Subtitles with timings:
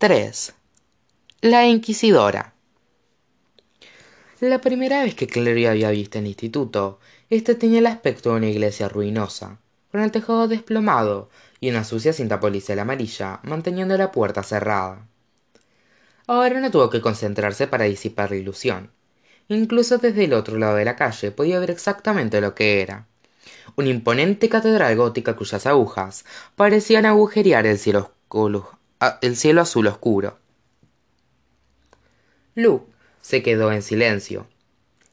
[0.00, 0.54] 3.
[1.42, 2.54] La Inquisidora.
[4.40, 8.48] La primera vez que Clary había visto el instituto, éste tenía el aspecto de una
[8.48, 9.58] iglesia ruinosa,
[9.92, 11.28] con el tejado desplomado
[11.60, 15.06] y una sucia cinta policial amarilla manteniendo la puerta cerrada.
[16.26, 18.90] Ahora no tuvo que concentrarse para disipar la ilusión.
[19.48, 23.06] Incluso desde el otro lado de la calle podía ver exactamente lo que era
[23.76, 26.24] una imponente catedral gótica cuyas agujas
[26.56, 28.12] parecían agujerear el cielo,
[29.22, 30.38] el cielo azul oscuro.
[32.54, 34.46] Luke se quedó en silencio.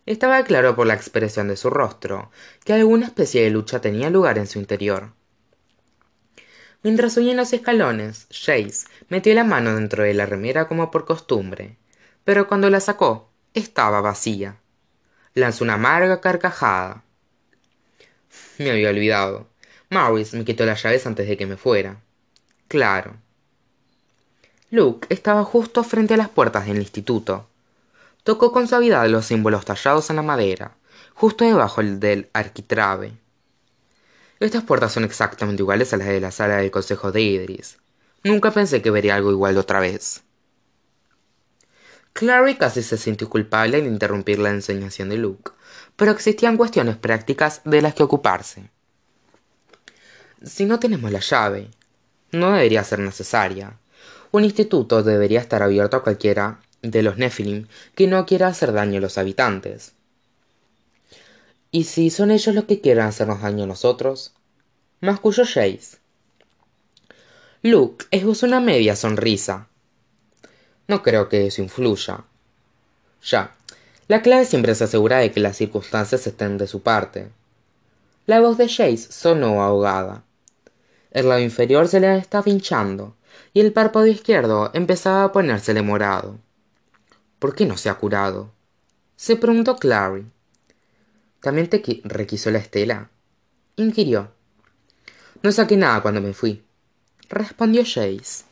[0.05, 2.31] Estaba claro por la expresión de su rostro
[2.63, 5.13] que alguna especie de lucha tenía lugar en su interior.
[6.83, 11.77] Mientras subía los escalones, Jace metió la mano dentro de la remera como por costumbre,
[12.23, 14.57] pero cuando la sacó, estaba vacía.
[15.33, 17.03] Lanzó una amarga carcajada.
[18.57, 19.47] Me había olvidado.
[19.89, 22.01] Maurice me quitó las llaves antes de que me fuera.
[22.67, 23.17] Claro.
[24.69, 27.47] Luke estaba justo frente a las puertas del instituto.
[28.23, 30.75] Tocó con suavidad los símbolos tallados en la madera,
[31.13, 33.13] justo debajo del arquitrabe.
[34.39, 37.77] Estas puertas son exactamente iguales a las de la sala del consejo de Idris.
[38.23, 40.23] Nunca pensé que vería algo igual otra vez.
[42.13, 45.51] Clary casi se sintió culpable al interrumpir la enseñación de Luke
[45.97, 48.69] pero existían cuestiones prácticas de las que ocuparse.
[50.43, 51.71] Si no tenemos la llave,
[52.31, 53.73] no debería ser necesaria.
[54.31, 58.97] Un instituto debería estar abierto a cualquiera de los Nephilim que no quiera hacer daño
[58.97, 59.93] a los habitantes.
[61.71, 64.33] ¿Y si son ellos los que quieran hacernos daño a nosotros?
[65.01, 65.97] Masculló Jace.
[67.61, 69.67] Luke esbozó una media sonrisa.
[70.87, 72.23] No creo que eso influya.
[73.23, 73.55] Ya,
[74.07, 77.29] la clave siempre se asegura de que las circunstancias estén de su parte.
[78.25, 80.23] La voz de Jace sonó ahogada.
[81.11, 83.16] El lado inferior se le estaba hinchando
[83.53, 86.39] y el párpado izquierdo empezaba a ponérsele morado.
[87.39, 88.51] ¿Por qué no se ha curado?
[89.15, 90.25] se preguntó Clary.
[91.41, 93.09] ¿También te requisó la estela?
[93.75, 94.31] inquirió.
[95.43, 96.63] No saqué nada cuando me fui,
[97.29, 98.45] respondió Jace.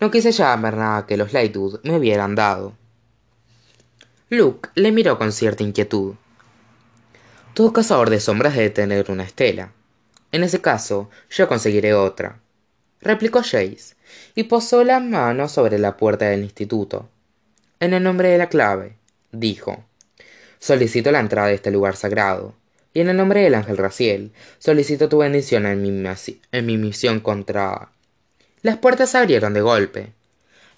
[0.00, 2.74] No quise llamar nada que los Lightwood me hubieran dado.
[4.30, 6.14] Luke le miró con cierta inquietud.
[7.54, 9.72] Todo cazador de sombras debe tener una estela.
[10.30, 12.40] En ese caso, yo conseguiré otra,
[13.00, 13.94] replicó Jace,
[14.34, 17.08] y posó la mano sobre la puerta del instituto.
[17.80, 18.96] En el nombre de la clave,
[19.32, 19.84] dijo,
[20.58, 22.54] solicito la entrada de este lugar sagrado,
[22.94, 26.08] y en el nombre del ángel Raciel, solicito tu bendición en mi,
[26.52, 27.90] en mi misión contra...
[28.62, 30.12] Las puertas se abrieron de golpe,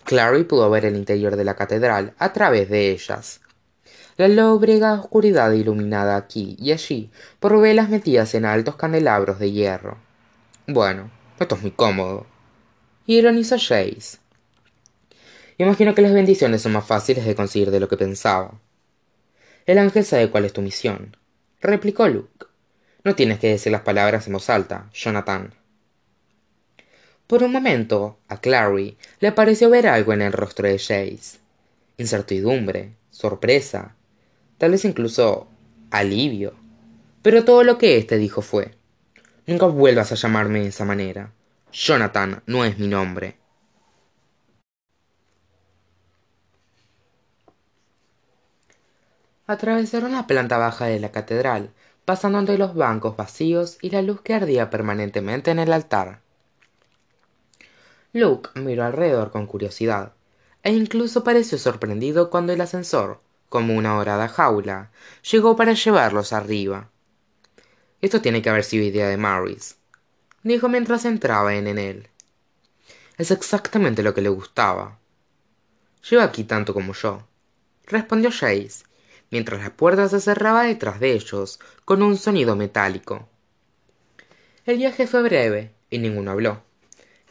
[0.04, 3.40] Clary pudo ver el interior de la catedral a través de ellas.
[4.16, 9.98] La lóbrega oscuridad iluminada aquí y allí por velas metidas en altos candelabros de hierro.
[10.66, 11.10] Bueno,
[11.40, 12.26] esto es muy cómodo.
[13.06, 14.18] Ironizó Jace.
[15.58, 18.60] Imagino que las bendiciones son más fáciles de conseguir de lo que pensaba.
[19.66, 21.16] El ángel sabe cuál es tu misión,
[21.60, 22.46] replicó Luke.
[23.04, 25.54] No tienes que decir las palabras en voz alta, Jonathan.
[27.26, 31.38] Por un momento, a Clary le pareció ver algo en el rostro de Jace.
[31.96, 33.94] Incertidumbre, sorpresa,
[34.58, 35.48] tal vez incluso
[35.90, 36.54] alivio.
[37.22, 38.79] Pero todo lo que éste dijo fue
[39.50, 41.32] Nunca vuelvas a llamarme de esa manera.
[41.72, 43.36] Jonathan no es mi nombre.
[49.48, 51.72] Atravesaron la planta baja de la catedral,
[52.04, 56.20] pasando entre los bancos vacíos y la luz que ardía permanentemente en el altar.
[58.12, 60.12] Luke miró alrededor con curiosidad,
[60.62, 64.92] e incluso pareció sorprendido cuando el ascensor, como una horada jaula,
[65.28, 66.88] llegó para llevarlos arriba.
[68.02, 69.74] Esto tiene que haber sido idea de Maurice,
[70.42, 72.08] dijo mientras entraba en él.
[73.18, 74.98] Es exactamente lo que le gustaba.
[76.08, 77.26] Lleva aquí tanto como yo,
[77.86, 78.84] respondió Jace,
[79.30, 83.28] mientras la puerta se cerraba detrás de ellos con un sonido metálico.
[84.64, 86.62] El viaje fue breve y ninguno habló.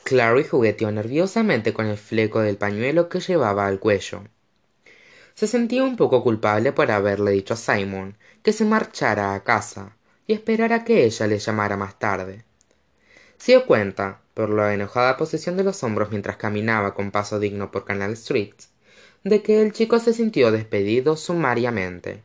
[0.03, 4.24] Clary jugueteó nerviosamente con el fleco del pañuelo que llevaba al cuello.
[5.33, 9.95] Se sentía un poco culpable por haberle dicho a Simon que se marchara a casa
[10.30, 12.46] y esperara a que ella le llamara más tarde.
[13.40, 17.72] Se dio cuenta, por la enojada posición de los hombros mientras caminaba con paso digno
[17.72, 18.54] por Canal Street,
[19.24, 22.22] de que el chico se sintió despedido sumariamente.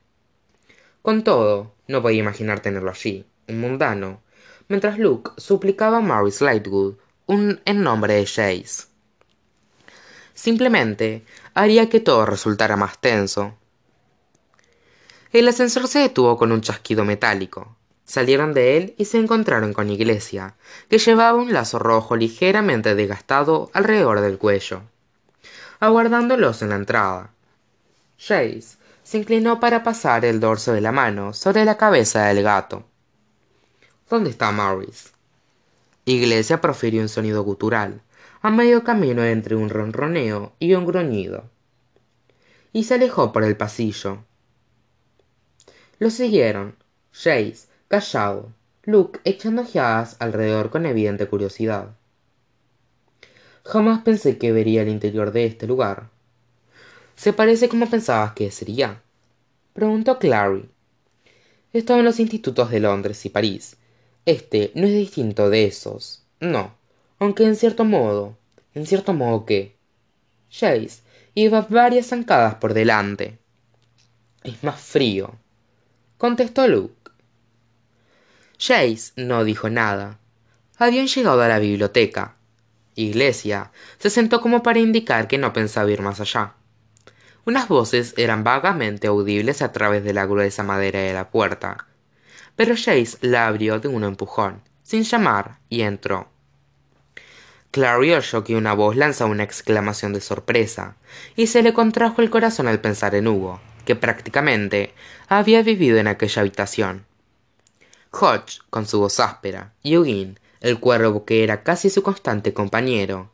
[1.01, 4.21] Con todo, no podía imaginar tenerlo allí, un mundano,
[4.69, 6.97] mientras Luke suplicaba a Maurice Lightwood
[7.27, 8.89] en nombre de Jace.
[10.35, 11.25] Simplemente
[11.55, 13.57] haría que todo resultara más tenso.
[15.33, 17.79] El ascensor se detuvo con un chasquido metálico.
[18.05, 20.55] Salieron de él y se encontraron con Iglesia,
[20.89, 24.83] que llevaba un lazo rojo ligeramente desgastado alrededor del cuello.
[25.81, 27.31] aguardándolos en la entrada.
[28.19, 32.85] Jace se inclinó para pasar el dorso de la mano sobre la cabeza del gato.
[34.09, 35.11] ¿Dónde está Maurice?
[36.07, 38.03] Iglesia profirió un sonido gutural,
[38.41, 41.45] a medio camino entre un ronroneo y un gruñido,
[42.73, 44.25] y se alejó por el pasillo.
[45.99, 46.77] Lo siguieron,
[47.13, 48.53] Jace, callado,
[48.83, 51.95] Luke echando ojeadas alrededor con evidente curiosidad.
[53.65, 56.11] Jamás pensé que vería el interior de este lugar.
[57.15, 59.01] ¿Se parece como pensabas que sería?
[59.75, 60.69] Preguntó Clary.
[61.73, 63.77] Estaba en los institutos de Londres y París.
[64.27, 66.25] Este no es distinto de esos.
[66.41, 66.75] No.
[67.21, 68.37] Aunque en cierto modo.
[68.75, 69.77] ¿En cierto modo qué?
[70.51, 71.03] Jace
[71.35, 73.39] iba varias zancadas por delante.
[74.43, 75.37] Es más frío.
[76.19, 77.04] Contestó Luke.
[78.59, 80.19] Jace no dijo nada.
[80.79, 82.37] Habían llegado a la biblioteca.
[82.95, 86.55] Iglesia se sentó como para indicar que no pensaba ir más allá.
[87.45, 91.87] Unas voces eran vagamente audibles a través de la gruesa madera de la puerta,
[92.57, 96.29] pero Jace la abrió de un empujón, sin llamar, y entró.
[97.71, 100.97] Clary oyó que una voz lanzó una exclamación de sorpresa,
[101.37, 104.95] y se le contrajo el corazón al pensar en Hugo, que prácticamente
[105.29, 107.05] había vivido en aquella habitación.
[108.21, 113.31] Hodge, con su voz áspera, y Eugene, el cuervo que era casi su constante compañero,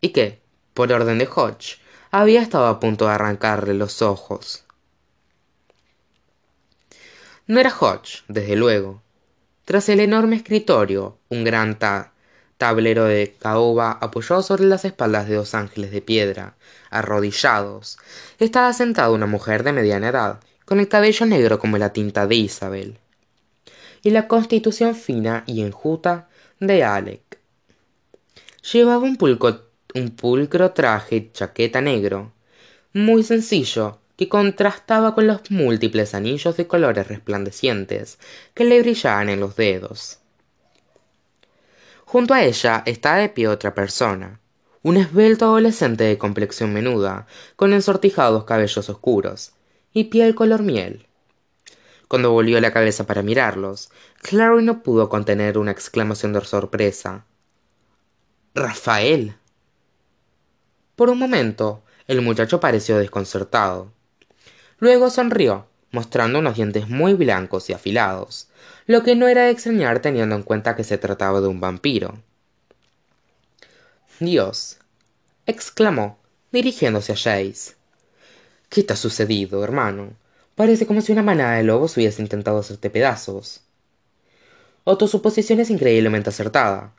[0.00, 0.40] y que,
[0.74, 1.78] por orden de Hodge,
[2.10, 4.64] había estado a punto de arrancarle los ojos.
[7.46, 9.02] No era Hodge, desde luego.
[9.64, 11.78] Tras el enorme escritorio, un gran
[12.58, 16.56] tablero de caoba apoyado sobre las espaldas de dos ángeles de piedra,
[16.90, 17.98] arrodillados,
[18.38, 22.34] estaba sentada una mujer de mediana edad, con el cabello negro como la tinta de
[22.34, 22.98] Isabel,
[24.02, 27.38] y la constitución fina y enjuta de Alec.
[28.72, 32.32] Llevaba un, pulcro traje chaqueta negro,
[32.92, 38.18] muy sencillo, que contrastaba con los múltiples anillos de colores resplandecientes
[38.52, 40.18] que le brillaban en los dedos.
[42.04, 44.40] Junto a ella estaba de pie otra persona,
[44.82, 47.26] un esbelto adolescente de complexión menuda,
[47.56, 49.52] con ensortijados cabellos oscuros
[49.92, 51.06] y piel color miel.
[52.10, 57.24] Cuando volvió la cabeza para mirarlos, Clary no pudo contener una exclamación de sorpresa.
[58.52, 59.36] Rafael.
[60.96, 63.92] Por un momento, el muchacho pareció desconcertado.
[64.80, 68.48] Luego sonrió, mostrando unos dientes muy blancos y afilados,
[68.86, 72.18] lo que no era de extrañar teniendo en cuenta que se trataba de un vampiro.
[74.18, 74.78] Dios,
[75.46, 76.18] exclamó,
[76.50, 77.76] dirigiéndose a Jace.
[78.68, 80.16] ¿Qué te ha sucedido, hermano?
[80.60, 83.62] Parece como si una manada de lobos hubiese intentado hacerte pedazos.
[84.84, 86.92] O tu suposición es increíblemente acertada,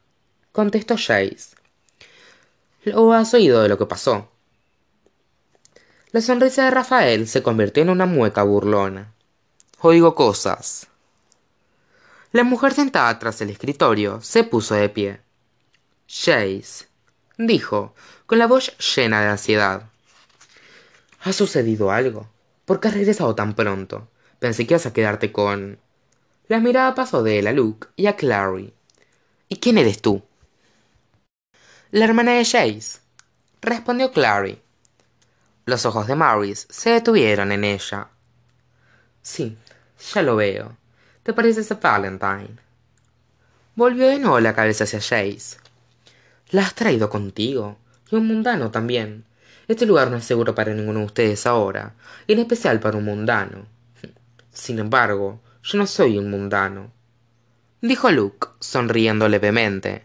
[0.52, 1.56] contestó Jace.
[2.86, 4.32] Lo has oído de lo que pasó.
[6.12, 9.14] La sonrisa de Rafael se convirtió en una mueca burlona.
[9.82, 10.88] Oigo cosas.
[12.32, 15.22] La mujer sentada tras el escritorio se puso de pie.
[16.08, 16.88] Jace,
[17.38, 17.94] dijo,
[18.26, 19.84] con la voz llena de ansiedad.
[21.20, 22.28] ¿Ha sucedido algo?
[22.72, 24.08] ¿Por qué has regresado tan pronto?
[24.40, 25.78] Pensé que ibas a quedarte con...
[26.48, 28.74] La mirada pasó de él a Luke y a Clary.
[29.50, 30.24] ¿Y quién eres tú?
[31.92, 33.00] La hermana de Jace,
[33.62, 34.62] respondió Clary.
[35.66, 38.08] Los ojos de Maurice se detuvieron en ella.
[39.22, 39.58] Sí,
[40.14, 40.78] ya lo veo.
[41.24, 42.56] Te pareces a Valentine.
[43.76, 45.58] Volvió de nuevo la cabeza hacia Jace.
[46.52, 47.78] La has traído contigo.
[48.10, 49.26] Y un mundano también.
[49.72, 51.96] Este lugar no es seguro para ninguno de ustedes ahora,
[52.28, 53.68] en especial para un mundano.
[54.52, 56.92] Sin embargo, yo no soy un mundano.
[57.80, 60.04] Dijo Luke, sonriendo levemente.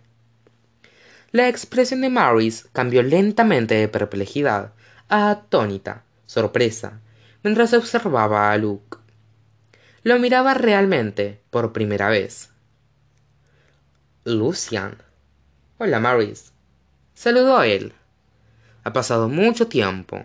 [1.33, 4.73] La expresión de Maurice cambió lentamente de perplejidad
[5.09, 7.01] a atónita, sorpresa,
[7.43, 8.99] mientras observaba a Luke.
[10.05, 12.51] Lo miraba realmente por primera vez.
[14.23, 15.03] Lucian.
[15.79, 16.53] Hola, Maurice.
[17.15, 17.93] Saludó a él.
[18.87, 20.25] Ha pasado mucho tiempo.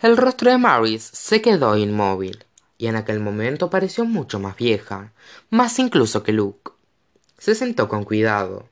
[0.00, 2.46] El rostro de Maris se quedó inmóvil,
[2.78, 5.12] y en aquel momento pareció mucho más vieja,
[5.50, 6.72] más incluso que Luke.
[7.36, 8.70] Se sentó con cuidado.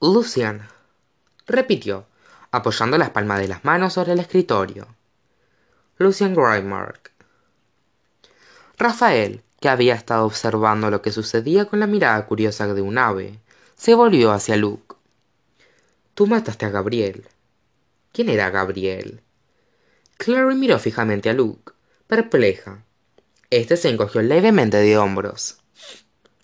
[0.00, 0.68] Lucian,
[1.48, 2.06] repitió,
[2.52, 4.86] apoyando las palmas de las manos sobre el escritorio.
[5.98, 7.09] Lucian Grymark.
[8.80, 13.38] Rafael, que había estado observando lo que sucedía con la mirada curiosa de un ave,
[13.76, 14.96] se volvió hacia Luke.
[16.14, 17.28] Tú mataste a Gabriel.
[18.10, 19.20] ¿Quién era Gabriel?
[20.16, 21.72] Clary miró fijamente a Luke,
[22.06, 22.82] perpleja.
[23.50, 25.58] Este se encogió levemente de hombros.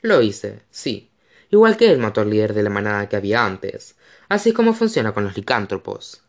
[0.03, 1.11] Lo hice, sí,
[1.49, 3.97] igual que el motor líder de la manada que había antes.
[4.29, 6.23] Así es como funciona con los licántropos.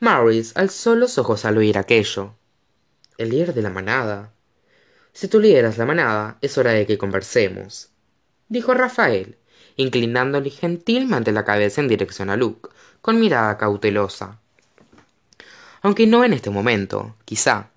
[0.00, 2.36] Maurice alzó los ojos al oír aquello.
[3.18, 4.32] El líder de la manada.
[5.12, 7.90] Si tú lideras la manada, es hora de que conversemos,
[8.48, 9.36] dijo Rafael,
[9.76, 14.38] inclinándole gentilmente la cabeza en dirección a Luke, con mirada cautelosa.
[15.82, 17.70] Aunque no en este momento, quizá.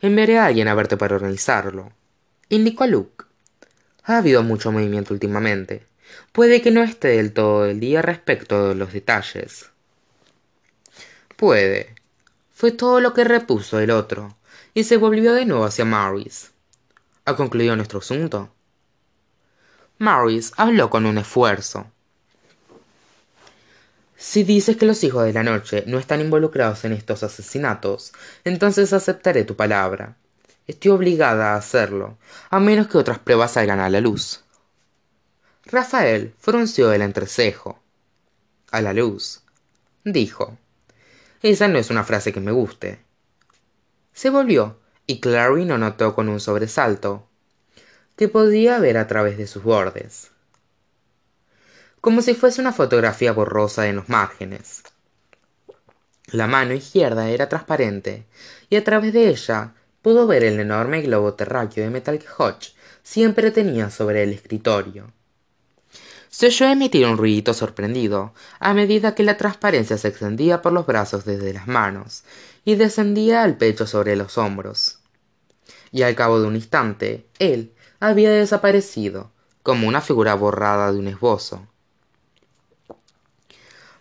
[0.00, 1.92] Enviaré a alguien a verte para organizarlo,
[2.48, 3.24] indicó Luke.
[4.04, 5.86] Ha habido mucho movimiento últimamente.
[6.32, 9.70] Puede que no esté del todo el día respecto de los detalles.
[11.36, 11.94] Puede.
[12.52, 14.36] Fue todo lo que repuso el otro,
[14.74, 16.48] y se volvió de nuevo hacia Maurice.
[17.24, 18.52] ¿Ha concluido nuestro asunto?
[19.98, 21.86] Maurice habló con un esfuerzo.
[24.16, 28.12] Si dices que los hijos de la noche no están involucrados en estos asesinatos,
[28.44, 30.16] entonces aceptaré tu palabra.
[30.66, 32.18] Estoy obligada a hacerlo,
[32.50, 34.44] a menos que otras pruebas salgan a la luz.
[35.64, 37.80] Rafael frunció el entrecejo.
[38.70, 39.42] A la luz,
[40.04, 40.56] dijo.
[41.42, 43.00] Esa no es una frase que me guste.
[44.20, 47.26] Se volvió, y Clary no notó con un sobresalto
[48.16, 50.30] que podía ver a través de sus bordes
[52.02, 54.82] como si fuese una fotografía borrosa en los márgenes.
[56.26, 58.26] La mano izquierda era transparente,
[58.68, 59.72] y a través de ella
[60.02, 65.14] pudo ver el enorme globo terráqueo de metal que Hodge siempre tenía sobre el escritorio.
[66.28, 70.86] Se oyó emitir un ruidito sorprendido a medida que la transparencia se extendía por los
[70.86, 72.22] brazos desde las manos
[72.64, 74.98] y descendía al pecho sobre los hombros.
[75.92, 79.30] Y al cabo de un instante, él había desaparecido,
[79.62, 81.66] como una figura borrada de un esbozo.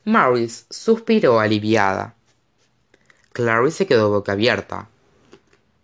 [0.06, 2.16] Maurice suspiró aliviada.
[3.34, 4.90] Clary se quedó boca abierta.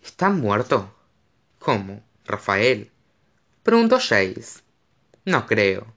[0.03, 0.93] ¿Está muerto?
[1.59, 2.01] ¿Cómo?
[2.25, 2.91] ¿Rafael?
[3.63, 4.61] Preguntó Jace.
[5.25, 5.87] No creo.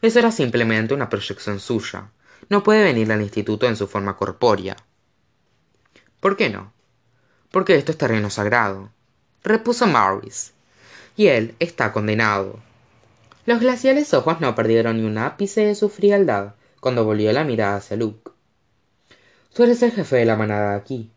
[0.00, 2.10] Eso era simplemente una proyección suya.
[2.48, 4.76] No puede venir al instituto en su forma corpórea.
[6.20, 6.72] ¿Por qué no?
[7.50, 8.90] Porque esto es terreno sagrado,
[9.42, 10.52] repuso Maurice.
[11.16, 12.60] Y él está condenado.
[13.46, 17.76] Los glaciales ojos no perdieron ni un ápice de su frialdad cuando volvió la mirada
[17.76, 18.30] hacia Luke.
[19.54, 21.10] Tú eres el jefe de la manada aquí.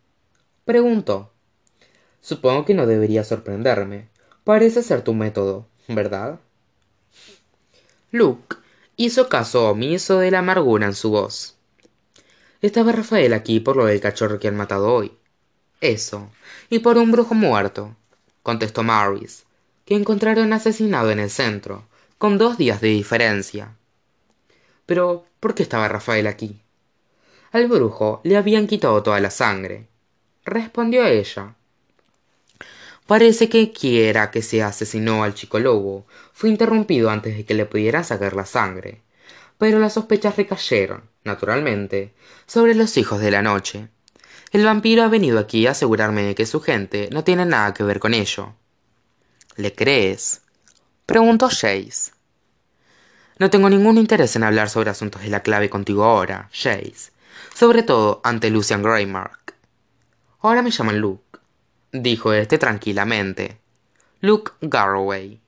[0.65, 1.31] Preguntó.
[2.21, 4.07] Supongo que no debería sorprenderme.
[4.43, 6.39] Parece ser tu método, ¿verdad?
[8.11, 8.55] Luke
[8.95, 11.57] hizo caso omiso de la amargura en su voz.
[12.61, 15.11] Estaba Rafael aquí por lo del cachorro que han matado hoy.
[15.79, 16.29] Eso,
[16.69, 17.95] y por un brujo muerto,
[18.43, 19.45] contestó Maurice,
[19.83, 21.87] que encontraron asesinado en el centro,
[22.19, 23.75] con dos días de diferencia.
[24.85, 26.61] Pero, ¿por qué estaba Rafael aquí?
[27.51, 29.87] Al brujo le habían quitado toda la sangre.
[30.45, 31.55] Respondió ella.
[33.07, 37.65] Parece que quiera que se asesinó al chico lobo fue interrumpido antes de que le
[37.65, 39.01] pudieran sacar la sangre.
[39.61, 42.15] Pero las sospechas recayeron, naturalmente,
[42.47, 43.89] sobre los hijos de la noche.
[44.51, 47.83] El vampiro ha venido aquí a asegurarme de que su gente no tiene nada que
[47.83, 48.55] ver con ello.
[49.57, 50.41] ¿Le crees?
[51.05, 52.11] preguntó Jace.
[53.37, 57.11] No tengo ningún interés en hablar sobre asuntos de la clave contigo ahora, Jace.
[57.53, 59.53] Sobre todo ante Lucian Greymark.
[60.39, 61.37] Ahora me llaman Luke,
[61.91, 63.61] dijo este tranquilamente.
[64.21, 65.39] Luke Garroway.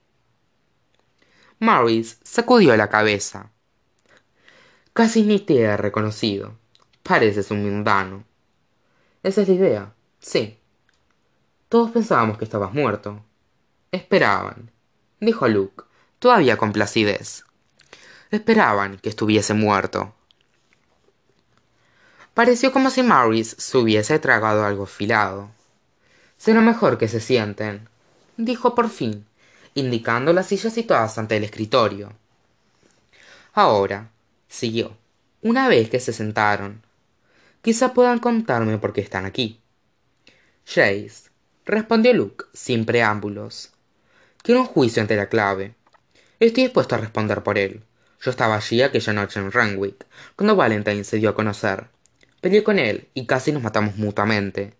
[1.57, 3.49] Maurice sacudió la cabeza.
[4.93, 6.55] Casi ni te he reconocido.
[7.01, 8.23] Pareces un mundano.
[9.23, 10.57] Esa es la idea, sí.
[11.69, 13.23] Todos pensábamos que estabas muerto.
[13.91, 14.71] Esperaban,
[15.19, 15.83] dijo Luke,
[16.19, 17.43] todavía con placidez
[18.35, 20.13] esperaban que estuviese muerto.
[22.33, 25.51] Pareció como si Maurice se hubiese tragado algo afilado.
[26.37, 27.87] Será mejor que se sienten,
[28.37, 29.27] dijo por fin,
[29.75, 32.11] indicando las sillas situadas ante el escritorio.
[33.53, 34.09] Ahora,
[34.53, 34.95] siguió,
[35.41, 36.83] una vez que se sentaron,
[37.63, 39.59] quizá puedan contarme por qué están aquí.
[40.65, 41.31] Jace,
[41.65, 43.71] respondió Luke, sin preámbulos.
[44.43, 45.73] Quiero un juicio ante la clave.
[46.39, 47.81] Estoy dispuesto a responder por él.
[48.21, 50.05] Yo estaba allí aquella noche en Renwick,
[50.35, 51.87] cuando Valentine se dio a conocer.
[52.39, 54.75] Peleé con él y casi nos matamos mutuamente.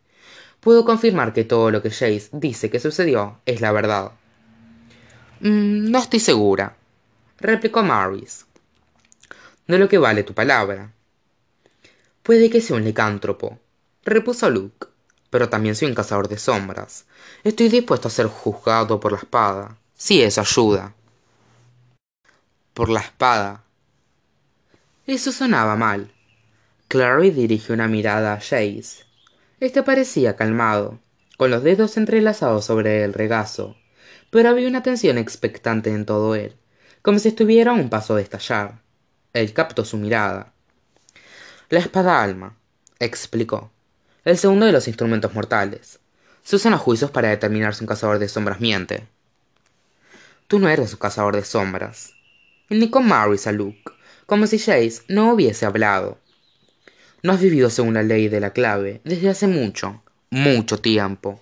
[0.59, 4.11] Puedo confirmar que todo lo que Jace dice que sucedió es la verdad.
[5.39, 6.77] Mm, no estoy segura,
[7.39, 8.45] replicó Maurice.
[9.67, 10.93] No lo que vale tu palabra.
[12.21, 13.59] Puede que sea un licántropo,
[14.03, 14.87] repuso Luke,
[15.29, 17.05] pero también soy un cazador de sombras.
[17.43, 20.93] Estoy dispuesto a ser juzgado por la espada, si eso ayuda
[22.73, 23.63] por la espada.
[25.05, 26.11] Eso sonaba mal.
[26.87, 29.05] Clary dirigió una mirada a Jace.
[29.59, 30.99] Este parecía calmado,
[31.37, 33.77] con los dedos entrelazados sobre el regazo,
[34.29, 36.55] pero había una tensión expectante en todo él,
[37.01, 38.81] como si estuviera a un paso de estallar.
[39.33, 40.53] Él captó su mirada.
[41.69, 42.55] La espada alma,
[42.99, 43.71] explicó.
[44.25, 45.99] El segundo de los instrumentos mortales.
[46.43, 49.07] Se usan los juicios para determinar si un cazador de sombras miente.
[50.47, 52.13] Tú no eres un cazador de sombras.
[52.69, 53.81] Indicó Maris a Luke,
[54.27, 56.19] como si Jace no hubiese hablado.
[57.23, 61.41] No has vivido según la ley de la clave desde hace mucho, mucho tiempo.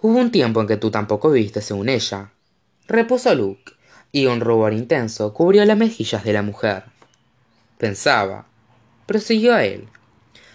[0.00, 2.32] Hubo un tiempo en que tú tampoco viviste según ella.
[2.88, 3.72] Repuso Luke,
[4.12, 6.84] y un rubor intenso cubrió las mejillas de la mujer.
[7.78, 8.46] Pensaba,
[9.06, 9.88] prosiguió a él,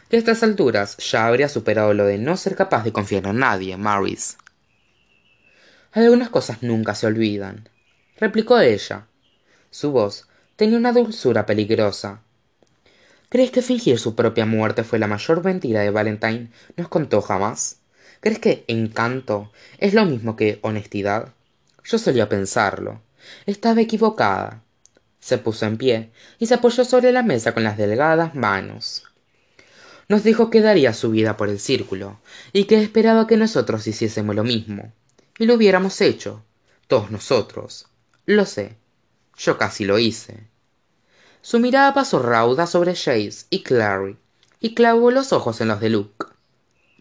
[0.10, 3.78] que estas alturas ya habría superado lo de no ser capaz de confiar en nadie,
[3.78, 4.38] Maris.
[5.92, 7.70] Algunas cosas nunca se olvidan,
[8.18, 9.08] replicó ella.
[9.72, 12.22] Su voz tenía una dulzura peligrosa.
[13.30, 17.80] ¿Crees que fingir su propia muerte fue la mayor mentira de Valentine nos contó jamás?
[18.20, 21.34] ¿Crees que encanto es lo mismo que honestidad?
[21.84, 23.02] Yo solía pensarlo.
[23.46, 24.64] Estaba equivocada.
[25.20, 29.04] Se puso en pie y se apoyó sobre la mesa con las delgadas manos.
[30.08, 32.20] Nos dijo que daría su vida por el círculo
[32.54, 34.94] y que esperaba que nosotros hiciésemos lo mismo.
[35.40, 36.44] Y lo hubiéramos hecho.
[36.88, 37.88] Todos nosotros.
[38.26, 38.78] Lo sé.
[39.38, 40.48] Yo casi lo hice.
[41.42, 44.18] Su mirada pasó rauda sobre Jace y Clary,
[44.60, 46.26] y clavó los ojos en los de Luke.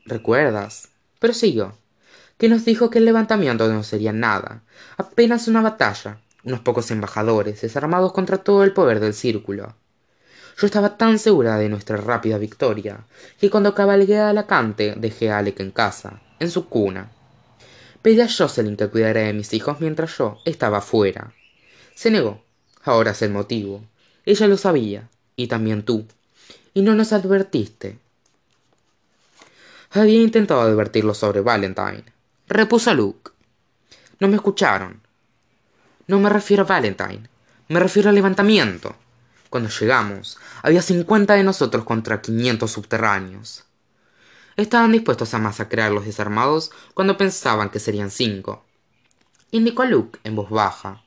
[0.05, 0.89] ¿Recuerdas?
[1.19, 1.79] Prosiguió.
[2.39, 4.63] Que nos dijo que el levantamiento no sería nada,
[4.97, 9.75] apenas una batalla, unos pocos embajadores desarmados contra todo el poder del círculo.
[10.57, 13.05] Yo estaba tan segura de nuestra rápida victoria
[13.41, 17.11] que cuando cabalgué a Alacante dejé a Alec en casa, en su cuna.
[18.03, 21.33] Pedí a Jocelyn que cuidara de mis hijos mientras yo estaba fuera.
[21.95, 22.45] Se negó.
[22.85, 23.83] Ahora es el motivo.
[24.27, 26.07] Ella lo sabía, y también tú.
[26.75, 27.99] Y no nos advertiste.
[29.91, 32.05] Había intentado advertirlo sobre Valentine.
[32.55, 33.33] Repuso Luke.
[34.21, 35.03] No me escucharon.
[36.07, 37.29] No me refiero a Valentine.
[37.67, 38.95] Me refiero al levantamiento.
[39.51, 43.65] Cuando llegamos, había cincuenta de nosotros contra quinientos subterráneos.
[44.55, 48.65] Estaban dispuestos a masacrar a los desarmados cuando pensaban que serían cinco.
[49.51, 51.03] Indicó a Luke en voz baja.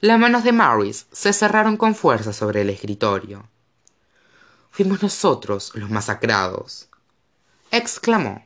[0.00, 3.48] Las manos de Maris se cerraron con fuerza sobre el escritorio.
[4.70, 6.88] Fuimos nosotros los masacrados,
[7.72, 8.45] exclamó.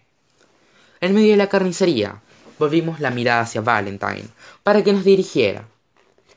[1.01, 2.21] En medio de la carnicería,
[2.59, 4.29] volvimos la mirada hacia Valentine
[4.63, 5.67] para que nos dirigiera.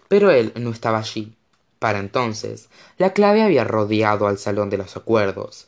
[0.07, 1.33] Pero él no estaba allí.
[1.79, 5.67] Para entonces, la clave había rodeado al salón de los acuerdos.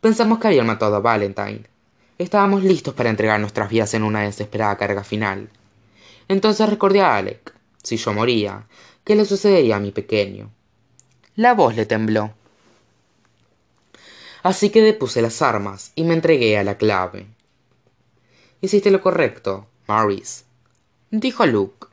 [0.00, 1.64] Pensamos que habían matado a Valentine.
[2.16, 5.48] Estábamos listos para entregar nuestras vidas en una desesperada carga final.
[6.28, 8.66] Entonces recordé a Alec si yo moría,
[9.02, 10.50] ¿qué le sucedería a mi pequeño?
[11.34, 12.34] La voz le tembló.
[14.44, 17.26] Así que depuse las armas y me entregué a la clave.
[18.60, 20.44] Hiciste lo correcto, Maurice,
[21.12, 21.86] dijo Luke.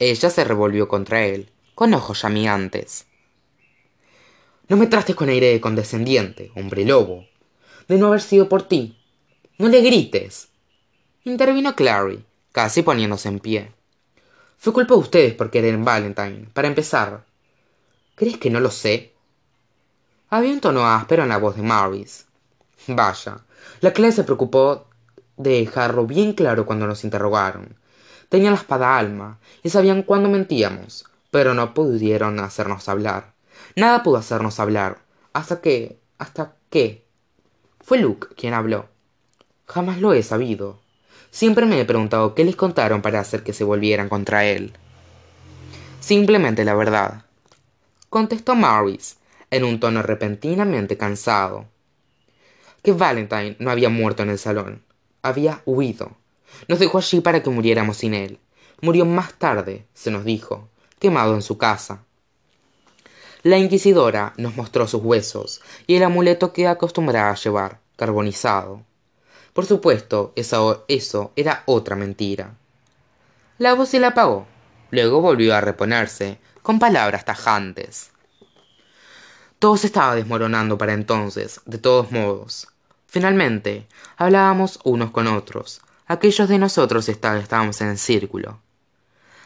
[0.00, 3.06] Ella se revolvió contra él, con ojos llameantes.
[4.66, 7.26] No me trastes con aire de condescendiente, hombre lobo.
[7.86, 8.98] De no haber sido por ti.
[9.58, 10.48] No le grites.
[11.22, 13.72] Intervino Clary, casi poniéndose en pie.
[14.58, 17.24] Fue culpa de ustedes por querer en Valentine, para empezar.
[18.16, 19.12] ¿Crees que no lo sé?
[20.28, 22.26] Había un tono áspero en la voz de Maris.
[22.88, 23.44] Vaya,
[23.80, 24.88] la clase se preocupó
[25.36, 27.76] dejarlo bien claro cuando nos interrogaron.
[28.28, 33.34] Tenían la espada alma y sabían cuándo mentíamos, pero no pudieron hacernos hablar.
[33.76, 34.98] Nada pudo hacernos hablar.
[35.32, 36.00] Hasta que...
[36.18, 37.06] hasta que...
[37.80, 38.88] Fue Luke quien habló.
[39.66, 40.80] Jamás lo he sabido.
[41.30, 44.74] Siempre me he preguntado qué les contaron para hacer que se volvieran contra él.
[46.00, 47.24] Simplemente la verdad,
[48.10, 49.16] contestó Maris,
[49.50, 51.66] en un tono repentinamente cansado.
[52.82, 54.82] Que Valentine no había muerto en el salón,
[55.22, 56.16] había huido.
[56.68, 58.38] Nos dejó allí para que muriéramos sin él.
[58.80, 62.04] Murió más tarde, se nos dijo, quemado en su casa.
[63.42, 68.82] La inquisidora nos mostró sus huesos y el amuleto que acostumbraba a llevar, carbonizado.
[69.52, 72.54] Por supuesto, eso, eso era otra mentira.
[73.58, 74.46] La voz se la apagó.
[74.90, 78.10] Luego volvió a reponerse, con palabras tajantes.
[79.58, 82.71] Todo se estaba desmoronando para entonces, de todos modos.
[83.12, 85.82] Finalmente, hablábamos unos con otros.
[86.06, 88.58] Aquellos de nosotros estábamos en el círculo.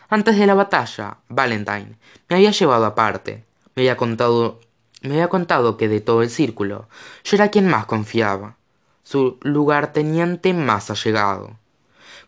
[0.09, 1.99] Antes de la batalla, Valentine
[2.29, 3.43] me había llevado aparte.
[3.75, 4.61] Me había contado,
[5.03, 6.89] me había contado que de todo el círculo
[7.25, 8.55] yo era quien más confiaba
[9.03, 11.59] su lugarteniente más allegado.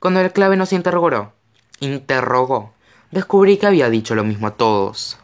[0.01, 1.35] Cuando el clave nos interrogó,
[1.79, 2.75] interrogó,
[3.13, 5.21] descubrí que había dicho lo mismo a todos.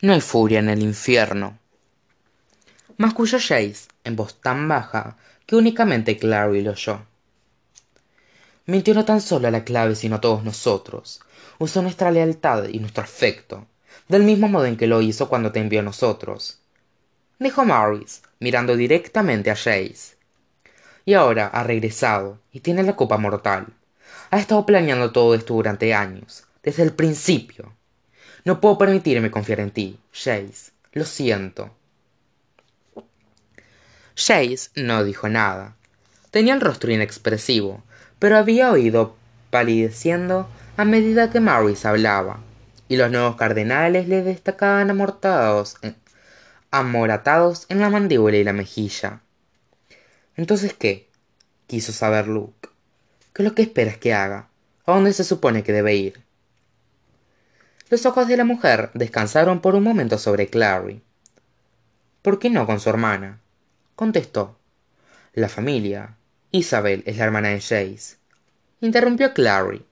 [0.00, 1.58] No hay furia en el infierno.
[2.96, 7.00] masculló Jace en voz tan baja que únicamente Clary lo oyó.
[8.66, 11.20] Mintió no tan solo a la clave sino a todos nosotros.
[11.58, 13.66] Usó nuestra lealtad y nuestro afecto,
[14.08, 16.60] del mismo modo en que lo hizo cuando te envió a nosotros.
[17.38, 20.16] Dijo Morris, mirando directamente a Jace.
[21.04, 23.66] Y ahora ha regresado y tiene la copa mortal.
[24.30, 27.72] Ha estado planeando todo esto durante años, desde el principio.
[28.44, 30.72] No puedo permitirme confiar en ti, Jace.
[30.92, 31.70] Lo siento.
[34.16, 35.76] Jace no dijo nada.
[36.30, 37.82] Tenía el rostro inexpresivo,
[38.18, 39.16] pero había oído
[39.50, 42.40] palideciendo a medida que Maurice hablaba,
[42.88, 45.76] y los nuevos cardenales le destacaban amortados
[46.70, 49.20] amoratados en la mandíbula y la mejilla.
[50.34, 51.08] Entonces, ¿qué?
[51.68, 52.68] quiso saber Luke.
[53.32, 54.48] ¿Qué es lo que esperas que haga?
[54.84, 56.24] ¿A dónde se supone que debe ir?
[57.90, 61.00] Los ojos de la mujer descansaron por un momento sobre Clary.
[62.22, 63.40] ¿Por qué no con su hermana?
[63.94, 64.58] Contestó.
[65.32, 66.16] La familia.
[66.50, 68.16] Isabel es la hermana de Jace.
[68.80, 69.84] Interrumpió Clary.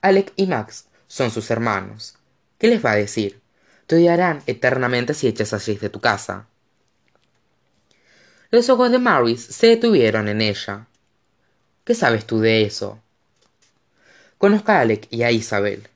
[0.00, 2.16] Alec y Max son sus hermanos.
[2.58, 3.40] ¿Qué les va a decir?
[3.86, 6.46] Te odiarán eternamente si echas a Jace de tu casa.
[8.50, 10.86] Los ojos de Maris se detuvieron en ella.
[11.84, 13.00] ¿Qué sabes tú de eso?
[14.38, 15.88] Conozco a Alec y a Isabel,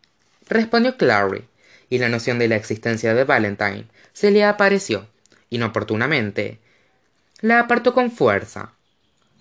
[0.48, 1.48] respondió Clary,
[1.88, 5.08] y la noción de la existencia de Valentine se le apareció,
[5.50, 6.60] inoportunamente,
[7.44, 8.72] la apartó con fuerza.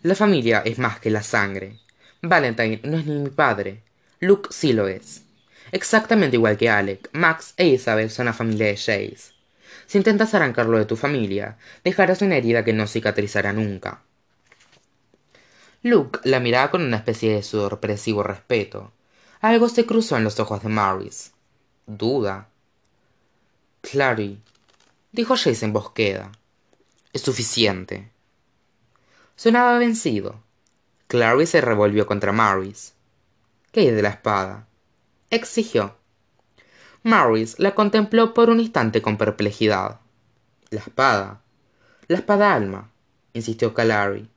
[0.02, 1.80] La familia es más que la sangre.
[2.22, 3.82] Valentine no es ni mi padre.
[4.20, 5.22] Luke sí lo es.
[5.72, 9.32] Exactamente igual que Alec, Max e Isabel son la familia de Jace.
[9.86, 14.02] Si intentas arrancarlo de tu familia, dejarás una herida que no cicatrizará nunca.
[15.82, 18.92] Luke la miraba con una especie de sorpresivo respeto.
[19.40, 21.32] Algo se cruzó en los ojos de Maris.
[21.88, 22.50] Duda.
[23.80, 24.42] Clary,
[25.14, 26.34] dijo Jace en voz queda
[27.14, 28.12] es suficiente.
[29.36, 30.42] Sonaba vencido.
[31.08, 32.94] Clary se revolvió contra Maris.
[33.72, 34.68] ¿Qué hay de la espada?
[35.30, 35.96] exigió.
[37.04, 40.00] Maris la contempló por un instante con perplejidad.
[40.72, 41.42] La espada.
[42.08, 42.92] La espada alma,
[43.34, 44.30] insistió Clary.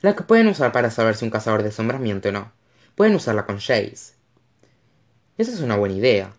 [0.00, 2.52] La que pueden usar para saber si un cazador de asombramiento o no.
[2.94, 4.14] Pueden usarla con Jace.
[5.36, 6.32] Esa es una buena idea.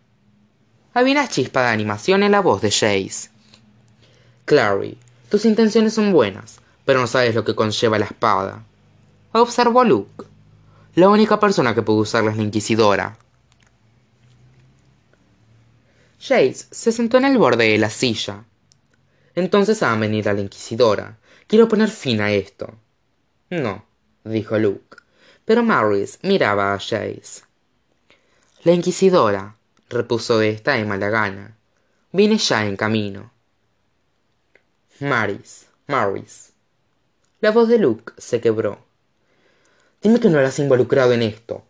[0.94, 3.30] Había una chispa de animación en la voz de Jace.
[4.44, 4.98] Clary,
[5.30, 8.64] tus intenciones son buenas, pero no sabes lo que conlleva la espada.
[9.30, 10.24] Observó Luke.
[10.96, 13.16] La única persona que puede usarla es la Inquisidora.
[16.20, 18.44] Jace se sentó en el borde de la silla.
[19.36, 21.16] Entonces ha venido a la Inquisidora.
[21.46, 22.74] Quiero poner fin a esto.
[23.50, 23.84] No,
[24.24, 24.96] dijo Luke.
[25.44, 27.44] Pero Maris miraba a Jace.
[28.64, 29.54] La Inquisidora,
[29.88, 31.56] repuso ésta de mala gana.
[32.10, 33.30] Viene ya en camino.
[35.00, 36.52] Maris, Maris.
[37.40, 38.84] La voz de Luke se quebró.
[40.02, 41.64] Dime que no la has involucrado en esto.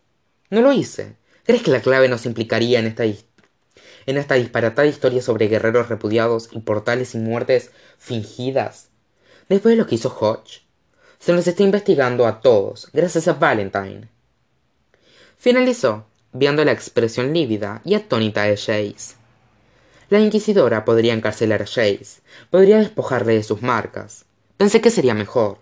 [0.49, 1.15] No lo hice.
[1.45, 6.49] ¿Crees que la clave nos implicaría en esta, en esta disparatada historia sobre guerreros repudiados
[6.51, 8.89] y portales y muertes fingidas?
[9.47, 10.63] Después de lo que hizo Hodge,
[11.17, 14.09] se nos está investigando a todos, gracias a Valentine.
[15.37, 19.20] Finalizó, viendo la expresión lívida y atónita de Jace.
[20.11, 24.25] La inquisidora podría encarcelar a Jace, podría despojarle de sus marcas.
[24.57, 25.59] Pensé que sería mejor.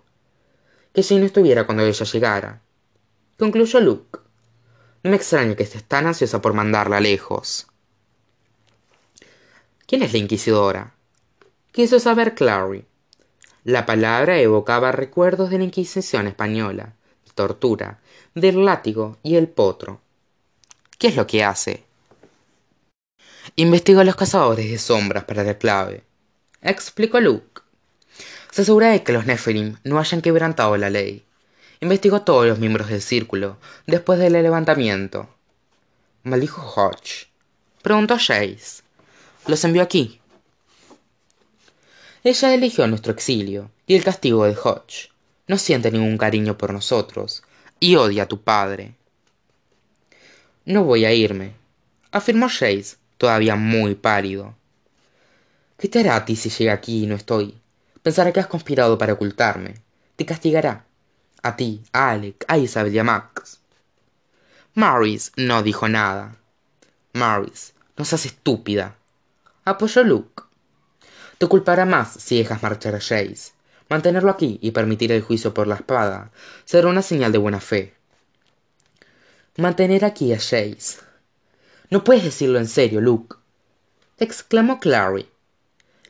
[0.91, 2.59] Que Jane no estuviera cuando ella llegara.
[3.37, 4.17] Concluyó Luke.
[5.03, 7.67] No me extraña que estés tan ansiosa por mandarla lejos.
[9.85, 10.95] ¿Quién es la inquisidora?
[11.71, 12.85] Quiso saber Clary.
[13.63, 16.95] La palabra evocaba recuerdos de la Inquisición española,
[17.35, 18.01] tortura,
[18.33, 20.01] del látigo y el potro.
[20.97, 21.85] ¿Qué es lo que hace?
[23.55, 26.03] Investigó a los cazadores de sombras para la clave.
[26.61, 27.61] Explicó Luke.
[28.51, 31.23] Se asegura de que los Nephilim no hayan quebrantado la ley.
[31.81, 33.57] Investigó a todos los miembros del círculo
[33.87, 35.29] después del levantamiento.
[36.23, 37.27] ¿Maldijo Hodge?
[37.81, 38.83] Preguntó Jace.
[39.47, 40.19] Los envió aquí.
[42.23, 45.09] Ella eligió nuestro exilio y el castigo de Hodge.
[45.47, 47.43] No siente ningún cariño por nosotros
[47.79, 48.95] y odia a tu padre.
[50.65, 51.53] No voy a irme,
[52.11, 54.55] afirmó Jace todavía muy pálido.
[55.77, 57.61] ¿Qué te hará a ti si llega aquí y no estoy?
[58.01, 59.75] Pensará que has conspirado para ocultarme.
[60.15, 60.85] Te castigará.
[61.43, 63.59] A ti, a Alec, a Isabel y a Max.
[64.73, 66.37] Maris no dijo nada.
[67.11, 68.95] Maris, no seas estúpida.
[69.65, 70.43] Apoyó Luke.
[71.37, 73.51] Te culpará más si dejas marchar a Jace.
[73.89, 76.31] Mantenerlo aquí y permitir el juicio por la espada
[76.63, 77.93] será una señal de buena fe.
[79.57, 81.08] Mantener aquí a Jace
[81.89, 83.35] no puedes decirlo en serio, Luke.
[84.17, 85.27] exclamó Clary.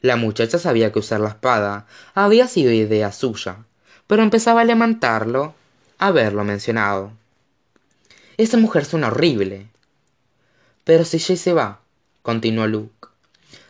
[0.01, 3.65] La muchacha sabía que usar la espada había sido idea suya,
[4.07, 5.53] pero empezaba a lamentarlo
[5.97, 7.11] a verlo mencionado.
[8.37, 9.67] Esa mujer suena horrible.
[10.85, 11.81] Pero si Jay se va,
[12.21, 13.09] continuó Luke,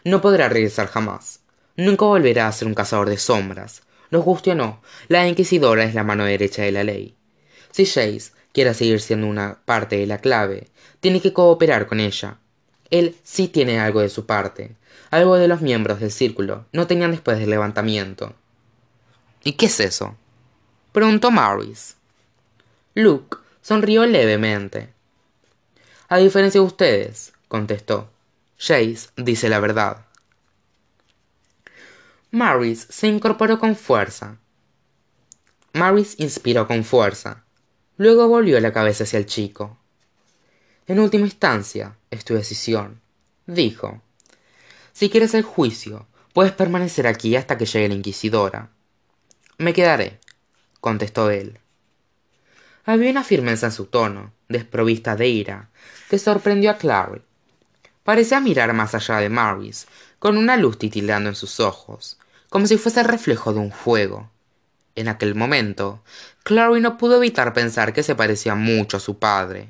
[0.04, 1.42] no podrá regresar jamás.
[1.76, 3.82] Nunca volverá a ser un cazador de sombras.
[4.12, 7.16] Nos guste o no, la Inquisidora es la mano derecha de la ley.
[7.72, 10.68] Si Jace quiere seguir siendo una parte de la clave,
[11.00, 12.40] tiene que cooperar con ella.
[12.90, 14.76] Él sí tiene algo de su parte,
[15.12, 18.36] algo de los miembros del círculo no tenían después del levantamiento.
[19.46, 20.18] ¿Y qué es eso?
[20.92, 21.96] preguntó Maris.
[22.96, 24.90] Luke sonrió levemente.
[26.10, 28.10] A diferencia de ustedes, contestó,
[28.58, 30.06] Jace dice la verdad.
[32.30, 34.38] Maris se incorporó con fuerza.
[35.72, 37.46] Maris inspiró con fuerza.
[38.00, 39.78] Luego volvió la cabeza hacia el chico.
[40.88, 43.02] En última instancia, es tu decisión,
[43.46, 44.02] dijo.
[44.94, 48.70] Si quieres el juicio, puedes permanecer aquí hasta que llegue la inquisidora.
[49.58, 50.18] Me quedaré,
[50.80, 51.60] contestó él.
[52.86, 55.70] Había una firmeza en su tono, desprovista de ira,
[56.10, 57.22] que sorprendió a Clary.
[58.06, 62.18] Parecía mirar más allá de Maris, con una luz titilando en sus ojos,
[62.50, 64.32] como si fuese el reflejo de un fuego.
[64.96, 66.04] En aquel momento,
[66.44, 69.70] Clary no pudo evitar pensar que se parecía mucho a su padre.